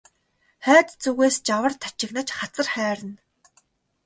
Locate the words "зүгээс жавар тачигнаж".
1.03-2.27